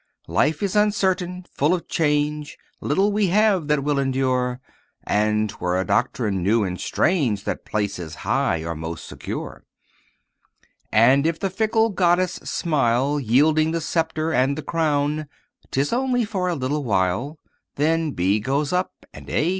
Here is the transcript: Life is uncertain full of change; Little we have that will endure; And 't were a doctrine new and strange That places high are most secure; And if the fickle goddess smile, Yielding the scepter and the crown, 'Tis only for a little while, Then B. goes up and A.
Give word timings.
Life 0.27 0.63
is 0.63 0.75
uncertain 0.75 1.45
full 1.51 1.75
of 1.75 1.87
change; 1.87 2.57
Little 2.79 3.11
we 3.11 3.27
have 3.27 3.67
that 3.67 3.83
will 3.83 3.99
endure; 3.99 4.59
And 5.03 5.47
't 5.47 5.57
were 5.61 5.79
a 5.79 5.85
doctrine 5.85 6.41
new 6.41 6.63
and 6.63 6.81
strange 6.81 7.43
That 7.43 7.65
places 7.65 8.15
high 8.25 8.63
are 8.63 8.73
most 8.73 9.05
secure; 9.07 9.63
And 10.91 11.27
if 11.27 11.39
the 11.39 11.51
fickle 11.51 11.89
goddess 11.91 12.39
smile, 12.43 13.19
Yielding 13.19 13.73
the 13.73 13.79
scepter 13.79 14.31
and 14.33 14.57
the 14.57 14.63
crown, 14.63 15.27
'Tis 15.69 15.93
only 15.93 16.25
for 16.25 16.49
a 16.49 16.55
little 16.55 16.83
while, 16.83 17.37
Then 17.75 18.13
B. 18.13 18.39
goes 18.39 18.73
up 18.73 19.05
and 19.13 19.29
A. 19.29 19.49